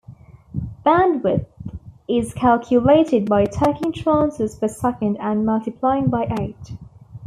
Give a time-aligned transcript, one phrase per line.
[0.83, 1.45] Bandwidth
[2.07, 6.71] is calculated by taking transfers per second and multiplying by eight.